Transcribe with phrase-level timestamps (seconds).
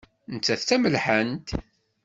[0.33, 1.47] Nettat d tamelḥant.